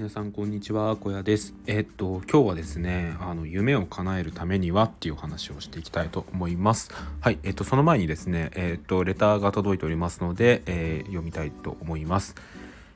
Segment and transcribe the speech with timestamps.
[0.00, 1.52] 皆さんこんにちは小屋です。
[1.66, 6.90] えっと今日はですねあの夢を叶えるためにはっていう話をしていきたいと思います。
[7.20, 12.34] はいえっとその前にですねえっとレターが届いておりますので、えー、読みたいと思います。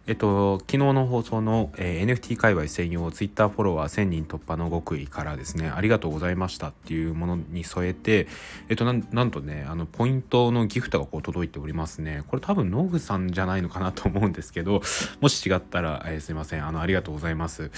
[0.06, 8.28] えっと、昨日の放送の、えー、NFT 界隈専用 Twitter フォロワー1000人突破の極意からですね、ありがとうございましたっていうものに添えて、
[8.68, 12.22] えっと、なんとね、あの、ポイントのギフトがこう届いておりますね。
[12.28, 14.82] これ多分ノグさんじゃないのかなと思うんですけど、
[15.22, 16.66] もし違ったら、えー、すいません。
[16.66, 17.70] あの、ありがとうございます。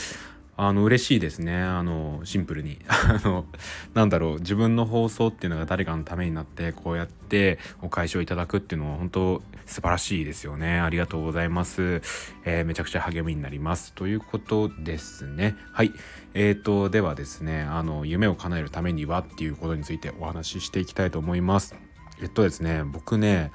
[0.59, 1.63] あの嬉しいですね。
[1.63, 2.79] あのシンプルに。
[2.89, 3.45] あの
[3.93, 4.39] なんだろう。
[4.39, 10.81] 自分の放送っていうのが誰かのためになってこうやってお返しをいただくっていうのは本当素晴らしいですよね。
[10.81, 12.01] ありがとうございます、
[12.45, 13.93] えー、めちゃくちゃ励みになります。
[13.93, 15.57] ということですね。
[15.73, 15.93] はい。
[16.33, 21.75] えーとではですねあの夢を叶えるためにはっていうことについてお話ししていきたいと思います。
[22.23, 23.53] えっとですね僕ね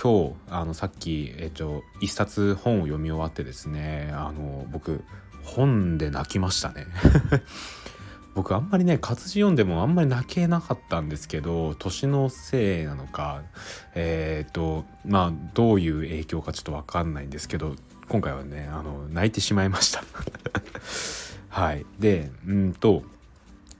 [0.00, 5.04] 今日あのさっき、えっと、一冊本を読み終わってですねあの僕
[5.44, 6.86] 本で泣きましたね。
[8.34, 13.42] 僕あんまりね活字読んでもあんまり泣けなかったんですけど年のせいなのか
[13.94, 17.76] えっ、とまあどういう影響かちょっと分かんないんですけど
[18.08, 20.02] 今回はねあの泣いてしまいました。
[21.48, 21.86] はい。
[22.00, 23.04] でうんと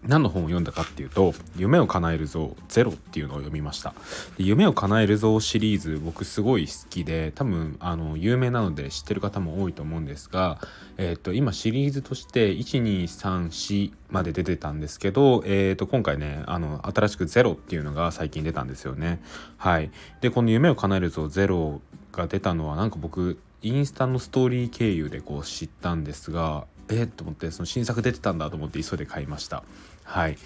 [0.07, 3.95] 何の本を読んだかっていうと「夢を叶える像ゼロ」っていうのを読みました。
[4.37, 10.59] で夢を叶える像シリーズ僕すごい好きで多分あの有名なので知ってる方も多いと思うんですが、
[10.97, 19.23] えー、と今シリーズとして1234まで出てたんですけど、えー、と今回ねあの新しく「ゼロ」っていうのが最近出たんですよね。
[19.57, 19.91] はい。
[20.21, 21.81] でこの「夢を叶える像ゼロ」
[22.13, 29.65] が出たのはなんか僕インスタのストーリー経由でこう知ったんですがえっと思ってその新作出てたんだと思って急いで買いました。
[30.05, 30.39] はい。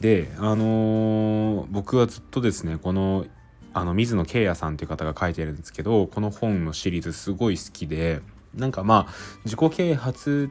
[0.00, 3.24] であのー、僕はずっとですねこの
[3.72, 8.20] あの水野圭也さんという方が書いてるんですけどこの本のシリーズすごい好きで
[8.54, 10.50] なんかまあ自己啓発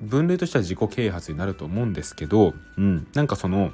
[0.00, 3.72] 分類としては自己啓発になると思うんですけど、うん、なんかその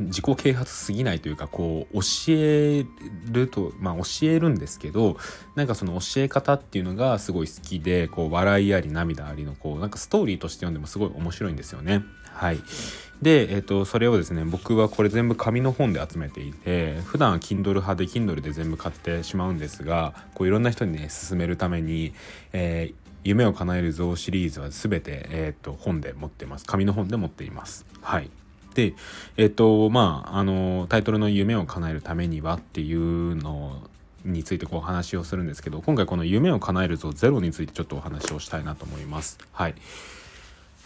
[0.00, 2.84] 自己啓発すぎないというかこう教え
[3.30, 5.16] るとまあ教えるんですけど
[5.54, 12.02] なんかその教え方っていうのがすごい好きでこう笑いあり涙ありのこうなんかストーリーとして読んでもすごい面白いんですよね。
[12.32, 12.58] はい、
[13.22, 22.12] で、えーと、それをですね僕はこれ全部紙の本で集めていて普段は Kindle 派で Kindle で全部買ってしまうんですがこういろんな人にね勧めるために、
[22.52, 26.66] えー夢を叶える像シリーズは全て、えーと本で持ってます。
[26.66, 27.86] 紙の本で持っています。
[28.02, 28.30] はい。
[28.74, 28.94] で
[29.36, 33.82] えっとまああのタイトルの「夢を叶えるためには」っていうの
[34.24, 39.38] についてこう話をするんですけど今回この「夢を叶えるぞゼロ」についてちょっとお話をしたいなと思います。
[39.52, 39.74] はい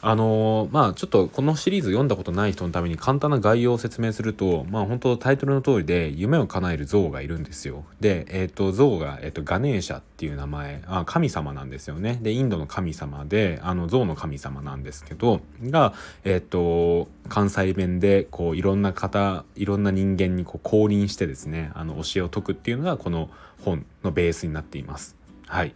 [0.00, 7.84] あのー、まあちょっとこのシリーズ読んだことない人のために簡単な概要を説明するとまあ本当タイトルの通りで夢を叶える像がいるんですよ。
[8.00, 12.18] でえっ、ー、と像が、えーと、ガネーシャっていう名前あ神様なんですよね。
[12.22, 15.94] でインドの神様であの像の神様なんですけどが
[16.24, 23.30] えっ、ー、と関西弁でこういろんな方いろんな人間にこう降臨してですねあの教えを説くっていうのがこの
[23.64, 25.16] 本のベースになっています。
[25.46, 25.74] はい。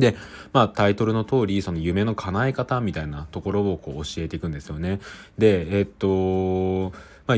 [0.00, 0.16] で、
[0.52, 5.00] まあタイトルの通り、その夢の叶え方みたいなところをこう教えていくんですよね。
[5.38, 6.92] で、えっと、
[7.26, 7.36] まあ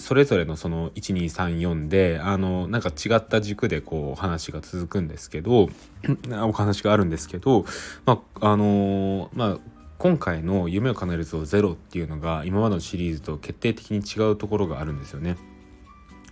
[0.00, 5.68] それぞれのその1234であのなんか違った軸でこう話が続くんですけど
[6.42, 7.66] お話があるんですけど、
[8.06, 9.58] まああのまあ、
[9.98, 15.36] 今回の「夢を叶えるぞゼロ」っていうのが今までのシリーズと決定的に違うところがあるんですよね。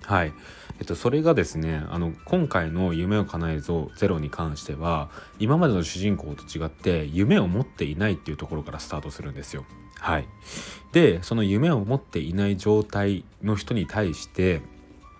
[0.03, 0.33] はい。
[0.79, 9.65] えっと、それがですね、あの、今回の夢を叶えるぞゼロに関しては、今までの主人公と違って、夢を持っていないっていうところからスタートするんですよ。
[9.99, 10.29] はい。
[10.93, 14.63] で、その夢を持っていない状態の人に対して、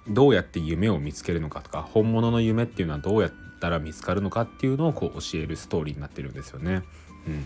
[0.09, 6.83] どうやって夢を見つけるのかとか、本物の夢っていうのはどうやったら見つかるのかっていうのをこう教えるストーリーになってるんですよね。
[7.27, 7.45] うん。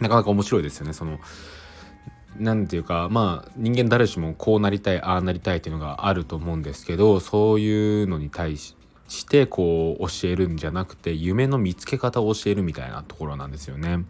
[0.00, 0.92] なかなか面白いですよね。
[0.92, 1.18] その、
[2.38, 8.56] 何て言うかまあ人間誰しもこうなりたいああなりたいっていうのがあると思うんですけどそういうのに対
[9.10, 14.04] してこう教えるんじゃなくて夢の見つけ方を教えるみたいなところなんですよね。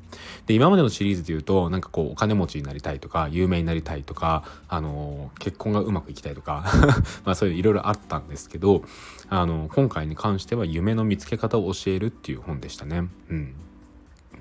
[0.46, 6.64] で今までのシリーズで言うとなんかこうお金持ちになりたいとか有名になりたいとかあの結婚がうまくいきたいとか
[7.24, 8.84] まあそういういろいろあったんですけど
[9.30, 13.08] あの今回に関しては夢の見つけ方を教えるっていう本でしたね。
[13.30, 13.54] うん、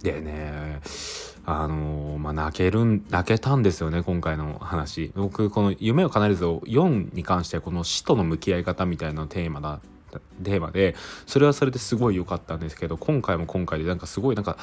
[0.03, 0.81] でね
[1.45, 5.11] あのまあ、泣けるん泣けたんですよね今回の話。
[5.15, 9.79] 僕この「夢を叶えるぞ」4に関してこの死との向き合い方みたいなテーマだ
[10.43, 10.95] テーマで
[11.27, 14.57] それはそれですごい良かったんですけど今回も今回でなんかすごいなんか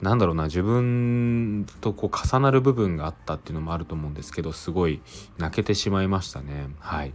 [0.00, 5.00] なんだろうな自分とこう重なる部分があったっていうのもあると思うんですけどすごい
[5.38, 6.68] 泣けてしまいましたね。
[6.78, 7.12] はい。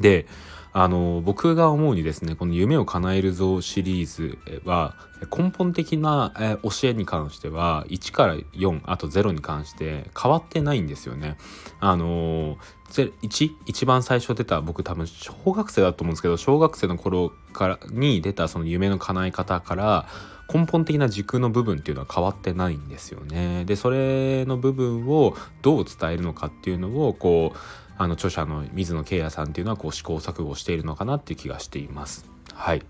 [0.00, 0.26] で
[0.72, 4.94] あの僕が思うにですねこの「夢を叶えるぞ」シリーズは
[5.36, 6.32] 根本的な
[6.62, 11.36] 教えに関しては1から4あと0に関して変わってないんですよね。
[11.80, 12.56] あの
[12.90, 20.06] 1, 一番最初出た僕多分小学生だと思うんですけど小学生の頃からに出たその夢の叶え方から
[20.52, 23.64] 根本的な軸の部分っていうのは変わってないんですよね。
[23.66, 27.58] でそれの部分をどう伝えるのかっていうのをこう
[27.98, 32.30] あの著者の水野慶也さんっていうのはこう試行錯誤しているのかなっていう気がしています。
[32.54, 32.82] はい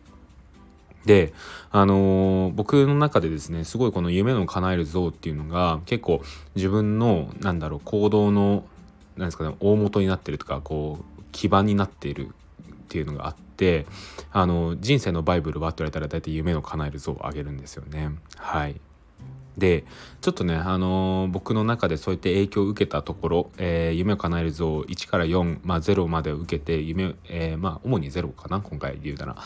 [1.04, 1.32] で
[1.70, 6.22] あのー、僕の中でですねすごいこの夢の叶える像っていうのが結構
[6.54, 8.64] 自分のなんだろう行動の
[9.16, 12.30] なんですかね大元になってるとかこう基盤になっているっ
[12.88, 13.86] ていうのがあって
[14.32, 18.10] あの人生のバイブルはって言われたら大体夢の叶える像をあげるんですよね。
[18.36, 18.78] はい
[19.58, 19.84] で
[20.20, 29.36] ちょっとね、あのー、僕の中でそういった影響を受けたところ、えー、夢を叶える像1から4、まあ、0まで受けて夢、えー、まあ主に0かな今回で言うなら。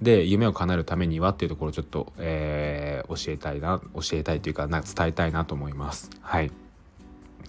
[0.00, 6.10] で夢を叶えるためにはっていうところをちょっと、えー、教えたいな教えたいというかな伝えたいなと思います。
[6.20, 6.50] はい、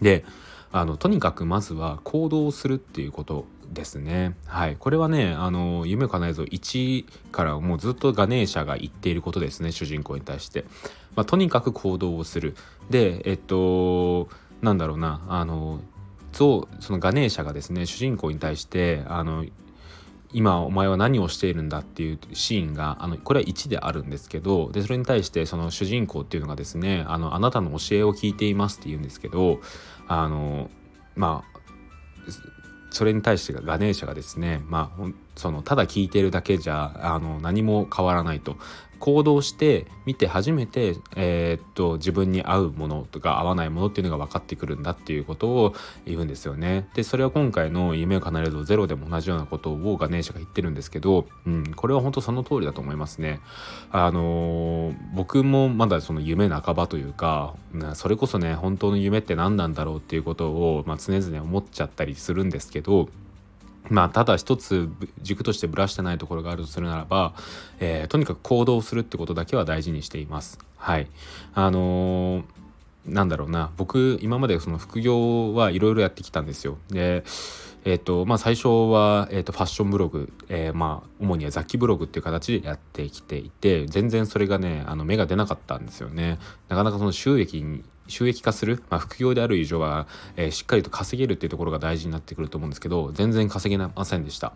[0.01, 0.23] で
[0.71, 4.35] あのとにかくまずは行動するっていうことですね。
[4.45, 4.75] はい。
[4.77, 10.65] これはね、あの、夢を叶えぞ1からもうずっとガネーシャが言っていることですね、主人公に対して。
[11.15, 12.55] まあ、とにかく行動をする。
[12.89, 14.29] で、えっと、
[14.61, 15.81] なんだろうな、あの、
[16.31, 19.45] そのガネーシャがですね、主人公に対して、あの、
[20.33, 29.61] 今お前は何をしているんだっていうシーンがあのこれは1であるんですけどでそれに対してその主人公っていうのがですねあのあなたの教えを聞いていますって言うんですけど
[30.07, 30.71] あの
[31.15, 31.53] まあ
[32.93, 35.03] それに対してガネーシャがですねまあ
[35.35, 38.57] そのただ聞いてるだけじゃあの何も変わらないと
[39.03, 45.75] 行動して見て初めて、えー、っと自分に合うものとか合わないものっていうのが分かってくるんだっていうことを
[46.05, 46.87] 言うんですよね。
[46.93, 53.41] でそれは今回の「夢を叶えるぞゼロ」でも同じようなことをガネーシャが言ってるんですけど、うん、これは本当その通りだと思いますね。
[53.91, 57.55] あのー、僕もまだその夢半ばというか
[57.95, 63.09] それこそね本当の夢って何なんだろうっていうことを、まあ、常々思っちゃったりするんですけど
[63.89, 64.89] まあ、ただ一つ
[65.21, 67.33] 軸としてぶらしてないところがあるとするならば、
[67.79, 70.59] えー、とにかく行動するってことだけは大事にしています。
[70.77, 71.07] はい。
[71.53, 72.43] あのー、
[73.05, 76.77] なんだろうな僕今までその副業はいろいろやってきたんですよ。
[76.89, 77.23] で
[77.85, 86.39] えーとまあ、最初は、えーと、ファッションブログ、えー、まあ、主には雑記ブログっていう形でやってきていて全然それがねあの芽が出なかったんですよね。
[86.69, 94.53] なかなかその収益収益化する、まあ、副業である以上は、えー、しっかりと稼げるっていうところが大事になってくると思うんですけど全然稼げませんでした。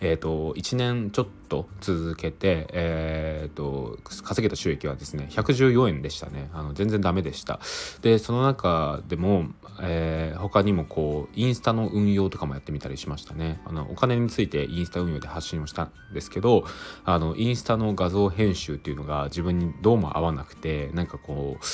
[0.00, 7.60] えっ、ー、と1年ちょっと続けて、えーと、稼げた収益はですね114円でしたねあの全然ダメでした。
[8.02, 9.46] でその中でも、
[9.80, 13.60] えー、他にもこうインスタの運用とかもやってみたりしましたね。
[13.64, 16.64] あのお金についてインスタ運用で発信をしたんですけど
[17.04, 21.64] あのインスタの画像編集っていうのが自分にどうも合わなくてなんかこう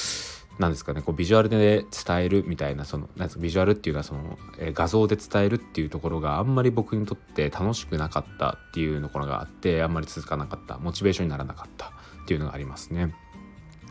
[0.62, 11.90] なんですかねこうビジュアルで伝えるみたいなそのなんですかビジュアルっていうのはその、えー、画像で伝えるっていうところがあんまり僕にとって楽しくなかったっていうところがあってあんまり続かなかったモチベーションにならなかったっ
[12.26, 13.12] ていうのがありますね。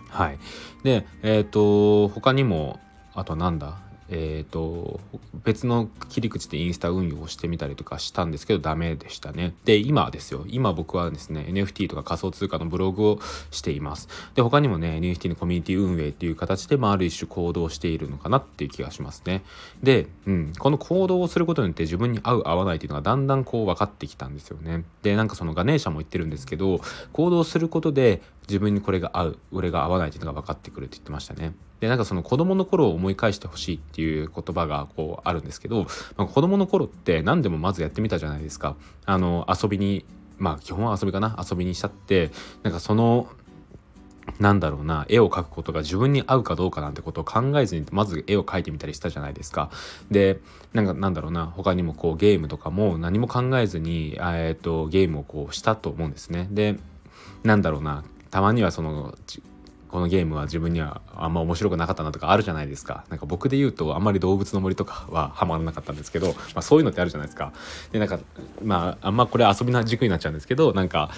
[0.09, 0.39] はい、
[0.83, 2.79] でえっ、ー、と他にも
[3.13, 3.90] あとなんだ？
[4.13, 4.99] えーと、
[5.43, 9.53] 別の切り口でインスタ運用をしてみたりとかしたんですけどダメでしたね。
[9.63, 13.19] で今ですよ今僕はですね NFT とか仮想通貨のブログを
[13.51, 14.09] しています。
[14.35, 19.43] で他にもね NFT のコミュニティ運営っていう形で、まあ、ある一種行動しているのかなっていう気がしますね。
[19.81, 24.83] で、うん、この行動をすることによって自分に合う合わないっていうのがだんだんこう分かってきたんですよね。
[25.03, 26.81] でなんかそのガネーシャも言ってるんですけど
[27.13, 31.53] 行動することで自分にこれが合う俺が合わないっていうのが分かってくるって言ってましたね。
[31.79, 38.75] でなんかその子供の頃を思い返してほしいっていう言葉がこうあるんですけど、まあ、子供の頃って何でもまずやってみたじゃないですか。
[39.05, 40.05] あの遊びに
[40.37, 42.31] まあ基本は遊びかな遊びにしちゃって
[42.63, 43.27] なんかその
[44.39, 49.69] なんだろうな絵を描くことが自分に合うかどうかなんてことを考えずにまず絵を描いてみたりしたじゃないですか。
[50.09, 50.39] で
[50.73, 56.47] なんかなんだろうな他にもこうゲームとかも何も考えずに、えーと、とゲームをこうしたと思うんですね。
[56.51, 56.77] で
[57.43, 59.15] なんだろうなたまにはその
[59.91, 63.03] このゲームは自分にはあんま面白くなかったなとかあるじゃないですか。
[63.09, 67.51] なんか僕で言うとあんまり動物の森とかはハマらなかったんですけど、まあ、そういうのってあるじゃないですか。
[67.91, 68.19] でなんか
[68.63, 71.11] まああんまこれ遊びの軸になっちゃうんですけどなんか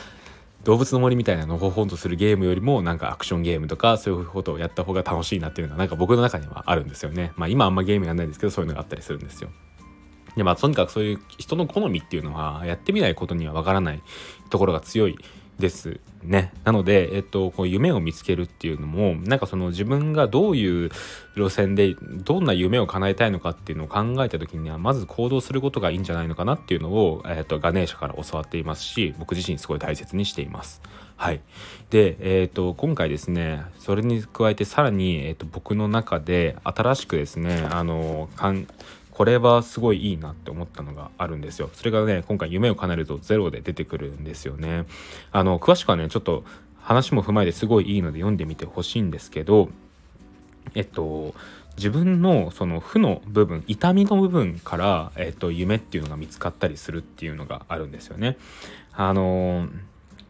[0.63, 7.31] 動物の森みたいなのほほんとするゲームよりもなんかアクションゲームとかそういうことをやった方が楽しいなっていうのがなんか僕の中にはあるんですよね。
[7.35, 9.51] まあ今あんまゲームやんないんですけどそういうのがあったりするんですよ。
[10.35, 14.01] でまあとにかくそういう人の好みっていうのはやってみないことにはわからない
[14.49, 15.19] ところが強い
[15.59, 16.51] ですね。
[16.63, 20.89] なので、えっと、こう夢を見つけるっていうのもなんかその自分がどういう
[21.35, 30.81] 路線でどんな夢を叶えたいのかっていうのを考えた時にはまず行動することがいいんじゃないのかなっていうのを、えっと、ガネーシャから教わっていますし僕自身すごい大切にしています。
[31.15, 31.41] はい、
[31.89, 38.67] で、えーと、今回ですねそれに加えてさらに、えーと、僕の中で新しくですねあのかん
[39.13, 41.69] これはすごいいいなって思ったのがあるんですよ。
[41.73, 44.85] それがね、今回夢を叶えるとゼロで出てくるんですよね。
[45.31, 46.43] あの、詳しくはね、ちょっと
[46.81, 49.69] 話も踏まえてすごいいいので読んでみてほしいんですけど、
[50.73, 51.35] えっと、
[51.77, 58.37] 自分のその負の部分痛みの部分から、えっと、夢っていうのが見つかったりするっていうのがあるんですよね。
[58.93, 59.67] あの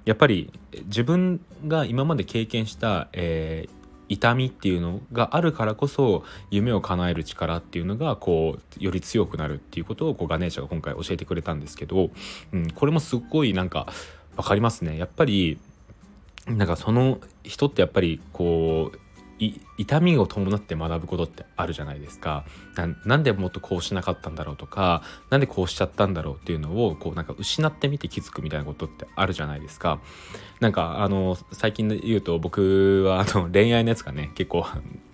[0.05, 0.51] やっぱり
[0.85, 12.09] 自分が今まで経験した、えー、痛みっていうのがあるからこそ夢を叶える力っていうのがこうより強くなるっていうことをこうガネーシャが今回教えてくれたんですけど、
[12.51, 13.87] うん、これもすごいなんか
[14.35, 14.97] 分かりますね。
[14.97, 15.59] やっぱり
[16.47, 18.99] なんかその人ってやっぱりこう
[19.39, 22.45] 痛みを伴って学ぶことってあるじゃないですか。
[23.05, 29.99] なんでもっとこうしなかったんだろうとか何でこうしちゃったんだろうっていうのをこうなんか失ってみて気づくみたいなことってあるじゃないですか。
[30.59, 34.65] なんかあの最近で言うと僕はあの 恋愛のやつがね結構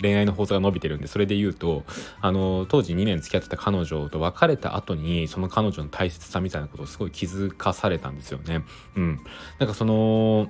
[0.01, 1.83] 恋愛の放送が伸びてるんでそれで言うと
[2.21, 8.63] あの当時2年付き合ってた彼女と別れた後にその彼女の大切さみたいなことをすごい気づかされたんですよね。
[8.95, 9.19] うん。
[9.57, 10.49] なんかその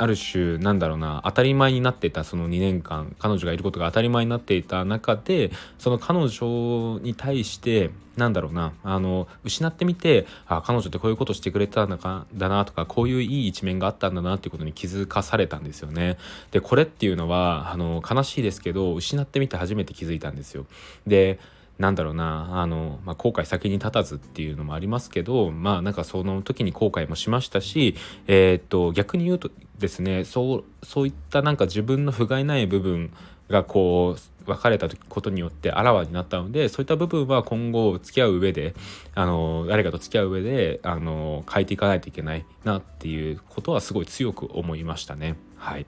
[0.00, 16.16] ある種なんだろうな当たり前になっていたその2年間彼女がいることが当たり前になっていた中でその彼女に対してなんだろうなあの失ってみてあ彼女ってこういうことしてくれたんだかだなとかこういういい一面があったんだなっていうことに気づかされたんですよね。
[16.50, 20.64] でこれっていうのはあの悲しいですけど失ってみて初めて気づいたんですよ。
[21.06, 21.38] で
[21.80, 27.96] なんだろうなあの、まあ、後悔先に立たずっていうのもありますけどまあなんかその時に後悔もしましたし、
[28.26, 33.10] えー、っと逆に言うとですねそうそういったなんか自分の不甲斐ない部分
[33.48, 34.14] がこ
[34.46, 38.74] う別れたことによってあらわになったのでそういった部分は今後付き合う上で
[39.14, 45.36] あの誰かと付き合う上であの変えていかないといけないなっていうことはすごい強く思いましたね。
[45.56, 45.86] はい、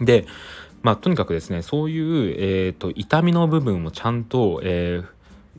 [0.00, 0.26] で
[0.84, 5.06] まあ、とにかくですねそういう、えーと、痛みの部分をちゃんと、えー、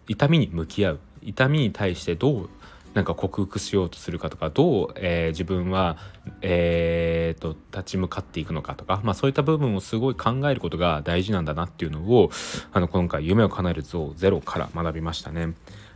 [0.07, 2.49] 痛みに向き合う痛みに対してどう
[2.93, 5.97] なんか克服しようとするかとかどう、えー、自分は、
[6.41, 12.29] えーと、立ち向かっていくのかとか、まあ、そういった部分をすごい考えることが大事なんだなっていうのを
[12.71, 15.55] あの今回「夢を叶える像ゼロ」から学びましたね。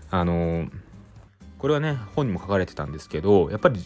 [0.09, 0.67] あの
[1.59, 3.79] これはね本にも書かれてたんですけどやっぱり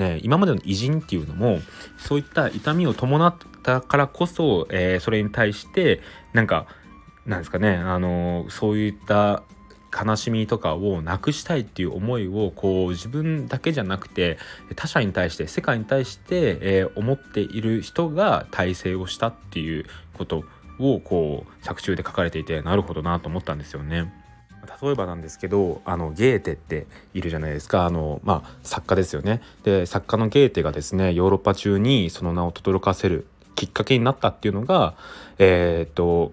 [0.00, 1.60] ね、今までの偉人っていうのも
[1.98, 6.00] そういった痛みを伴ったからこそ、えー、それに対して
[6.32, 6.66] なんか
[7.26, 9.42] なんですかねあのそういった
[9.92, 14.38] 悲しみとかをなくしたいっていう思いをこう自分だけじゃなくて
[14.74, 20.44] 他者に対して世界に対して、えー、思っている人が体制をしたっていうこと
[20.78, 24.14] をこう作中で書かれていてなるほどなと思ったんですよね。
[24.82, 29.40] 例えばなんですけどあのゲーテっているじゃないですかあの、まあ、作家ですよね。
[29.64, 34.94] で作家のゲーテがですねヨーロッパ中にその名を轟かせるきっかけになったっていうのが
[35.38, 36.32] えー、っと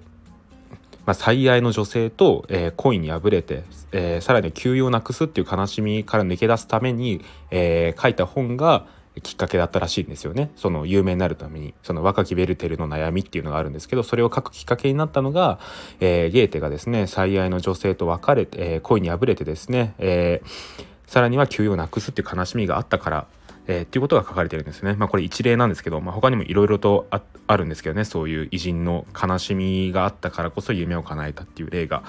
[1.07, 3.63] まあ、最愛の女性と、えー、恋に破れて、
[3.93, 8.85] えー、さらに休養をなくすっていう悲しみから抜け出すために、えー、書いた本が
[9.21, 15.59] きっかけだったらしいんですよねその有名になるためにその若きベルテルの悩みっていうのがあるんですけどそれを書くきっかけになったのが、
[15.99, 23.27] えー、ゲーテがですね最愛の女性と別れて、えー、恋に破れてですね、えー、さらには休養をなくすっていう悲しみがあったから
[23.67, 24.95] えー、っていうことが書かれてるんですね。
[24.95, 32.03] まあこれ一例なんですけど、まあ、他にもいろいろとあるんですけどねそういう偉人の悲しみがあったからこそ夢を叶えたっていう例が。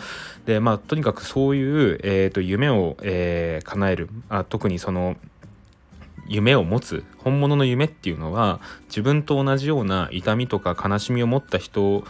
[0.47, 5.17] でまあとにかくそういう、えーと、夢を、えー、叶えるあ特にその
[6.29, 12.05] 夢を持つ本物の夢っていうのは自分と同じような痛みとか悲しみを持った人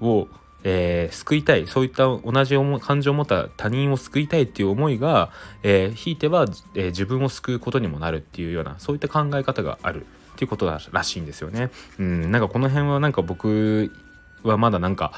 [0.00, 0.28] を、
[0.64, 5.30] えー、救いたいそういった同じ感情を持った他人を救いたいっていう思いが、
[5.62, 11.70] えー、ひいては、えー、自分を救うことにもなるっていうようなそういった考え方があるっていうことらしいんですよね。
[11.98, 13.92] うん、なんかこの辺はなんか僕
[14.42, 15.12] はまだなんか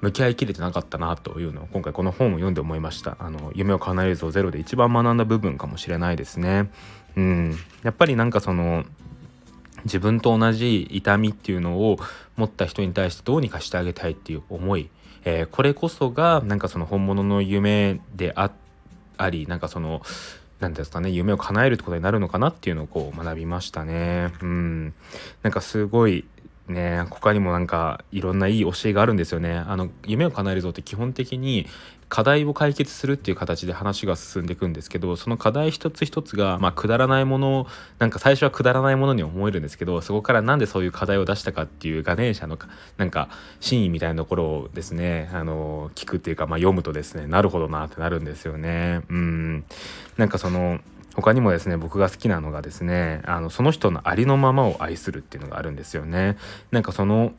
[0.00, 3.16] 向き合いきれてなかったなというのを今回この本を読んで思いました。
[3.18, 6.70] あの夢を叶えるぞゼロで一番学んだ部分かもしれないですね。
[7.16, 7.56] うん。
[7.82, 8.84] やっぱりなんかその
[9.84, 11.98] 自分と同じ痛みっていうのを
[12.36, 14.90] 持った人に対してどうにかしてあげたいっていう思い、
[15.24, 18.50] えー、これこそがなんかその本物の夢であ
[19.30, 20.02] りなんかその
[20.60, 24.32] 何ですかね夢を叶えるってことになるのかなっていうのをこう学びましたね。
[24.42, 24.94] うん。
[25.42, 26.26] なんかすごい
[26.70, 31.66] ね他にもなんかいろんないい教えがあるんですよねあの夢を叶えるぞって基本的に
[32.10, 37.68] 課題を解決するっていう形で話が進んでいくんですけどその課題一つ一つが、まあ、くだらないもの
[38.00, 42.58] なんか最初はくだらないものに思えるんですけどそこからなんでそういう課題を出したかっていうガネーシャの
[42.96, 43.28] なんか
[43.60, 49.02] 真意みたいなところをですねあの聞くっていうか、まあ、読むとですねなるほどなってなるんですよね。
[49.08, 49.64] うん
[50.16, 50.80] なんかその
[51.20, 56.36] 他にもですね僕が好きなのがですねあのその人のありのままを愛するっていうのがあるんですよね。
[56.70, 57.32] なんかその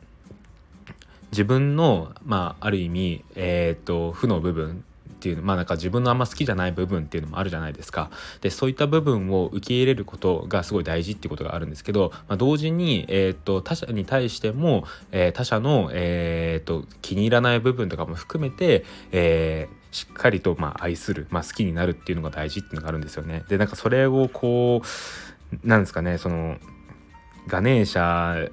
[1.32, 8.10] 自分の、まあ、ある意味、えーと、負の部分っていうまあなんか自分のあんま好きじゃない部分っていうのもあるじゃないですか
[8.42, 23.44] でそういった部分を受け入れることがすごい大事っていうことがあるんですけど、まあ、同時に、えーと、他者に対しても、えー、他者の、えーと、気に入らない部分とかも含めて、えーしっかりとまあ愛する、まあ、好きになるっていうのが大事っていうのがあるんですよね。
[23.48, 26.56] でなんかそれをこうなんですかねその
[27.46, 28.50] ガネーシャ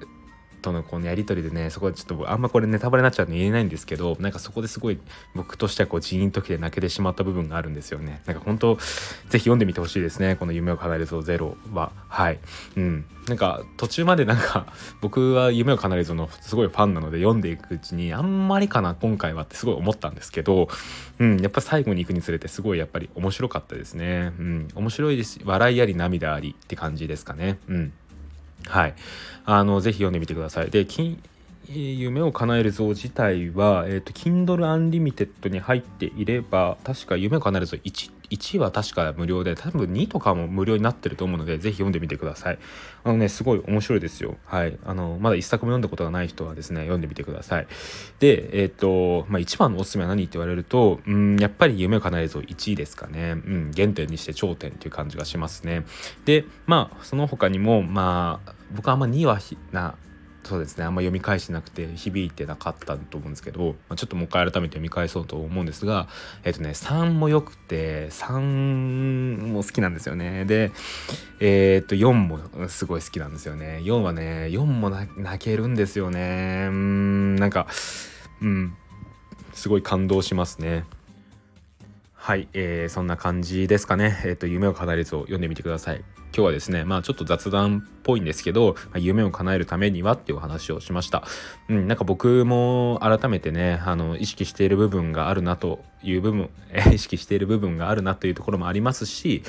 [0.60, 4.98] とのこのやり取りでねそこでちょっとあんまこれネタバレになっちゃうの言えないんですけどなんかそこですごい
[5.34, 8.22] 僕としてはこう人員時で泣けてしまった部分があるんですよね。
[8.26, 10.36] なんか本当ぜひ読んでみてほしいですね。
[10.36, 11.92] この夢を叶えるぞゼロは。
[12.08, 12.38] はい。
[12.76, 13.04] うん。
[13.28, 20.68] なんか途中までなんか 僕は夢を叶えるぞのすごいファンなので読んでいくうちにあんまりかな今回はってすごい思ったんですけど
[21.18, 21.40] うん。
[21.40, 24.32] やっぱ最後に行くにつれてすごいやっぱり面白かったですね。
[24.38, 24.68] うん。
[24.74, 25.40] 面白いです。
[25.44, 27.58] 笑いあり涙ありって感じですかね。
[27.68, 27.92] うん。
[28.66, 28.94] はい。
[29.44, 30.70] あの、ぜひ読んでみてください。
[30.70, 30.86] で、
[31.68, 42.58] 夢を叶える像自体は、えっ、ー、と、Kindle Unlimited に入っていれば、確か夢を叶える像 1, 1は確か無料で、多分2とかも無料になってると思うので、ぜひ読んでみてください。
[43.04, 44.36] あのね、すごい面白いですよ。
[44.44, 44.78] はい。
[44.84, 47.66] あの、まだ1作も読んだことがない人はですね、読んでみてください。
[48.20, 53.32] で、えっ、ー、と、まあ、一番のおすすめは何って言われると、うん、やっぱり夢を叶える像1位ですかね。
[53.32, 55.84] うん、原点にして頂点っていう感じがしますね。
[56.24, 59.38] で、まあ、その他にも、まあ、僕はあんま2は
[59.72, 59.96] な、
[60.42, 60.84] そうですね。
[60.84, 66.08] あんま読み返してなくて響いてなかったと思うんですけど、まあ、ちょっともう一回改めて読み返そうと思うんですが
[66.44, 70.44] えっ、ー、とね3もよくて3も好きなんですよね。
[70.46, 70.72] で
[71.40, 73.80] えっ、と4もすごい好きなんですよね。
[73.82, 76.66] 4はね4も泣けるんですよね。
[76.68, 77.66] うんなんか
[78.42, 78.76] うん
[79.52, 80.84] すごい感動しますね。
[82.22, 84.20] はい、えー、そんな感じですかね。
[84.26, 86.04] えっ、ー、と、夢を叶える図を読んでみてください。
[86.32, 91.24] 今日はですね、まあちょっと雑談っぽいんですけど、夢を叶えるためにはっていうお話をしました。
[91.70, 99.42] うん、なんか僕も改めてね、あの、意識している部分があるなという部分、え意識している部分があるなというところもありますし、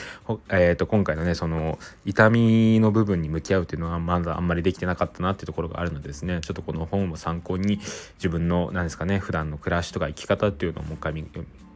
[0.49, 7.79] えっ、ー、と、今回のね、その、痛みの部分に向き合うっていうのはまだあんまりできてなかったなっていうところがあるのでですね、ちょっとこの本を参考に
[8.15, 11.27] 自分の、何ですかね、普段の暮らしとか生き方っていうのをもう一回見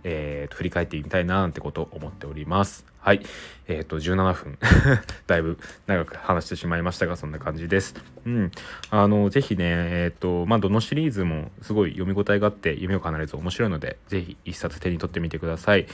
[0.08, 2.86] えー、振り返ってみたいななんてことを思っております。
[3.00, 3.22] はい。
[3.68, 4.58] えっ、ー、と、17分
[5.28, 7.96] だいぶ長く話してしまいましたが、そんな感じです。
[8.26, 8.52] うん。
[8.90, 15.86] あの、ぜひね、えっ、ー、と、まあ、どのシリーズもすごい読み応えがあって、夢を叶えると面白いので、ぜひ一冊手に取ってみてください。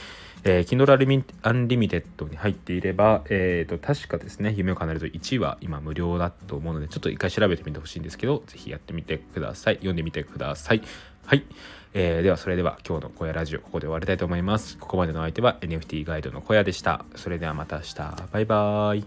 [0.44, 9.76] えー、Kindle Unlimited に入っていれば、えっ、と、確かですね、夢を叶えると1は今無料だと思うので、ちょっと一回調べてみてほしいんですけど、ぜひやってみてください。
[9.76, 10.82] 読んでみてください。
[11.26, 11.44] はい。
[11.94, 14.78] えー、ではそれでは今日の小屋ラジオここで終わりたいと思います。
[14.78, 17.06] ここまでの相手は NFT ガイドの小屋でした。
[17.16, 17.96] それではまた明日。
[18.32, 19.06] バイバーイ。